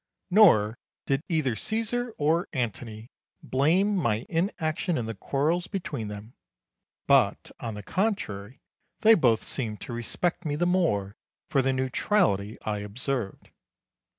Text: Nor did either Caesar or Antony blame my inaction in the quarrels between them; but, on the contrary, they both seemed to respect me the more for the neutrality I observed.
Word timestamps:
Nor 0.31 0.79
did 1.05 1.21
either 1.29 1.55
Caesar 1.55 2.15
or 2.17 2.47
Antony 2.53 3.11
blame 3.43 3.95
my 3.95 4.25
inaction 4.29 4.97
in 4.97 5.05
the 5.05 5.13
quarrels 5.13 5.67
between 5.67 6.07
them; 6.07 6.33
but, 7.05 7.51
on 7.59 7.75
the 7.75 7.83
contrary, 7.83 8.61
they 9.01 9.13
both 9.13 9.43
seemed 9.43 9.79
to 9.81 9.93
respect 9.93 10.43
me 10.43 10.55
the 10.55 10.65
more 10.65 11.15
for 11.51 11.61
the 11.61 11.71
neutrality 11.71 12.57
I 12.63 12.79
observed. 12.79 13.51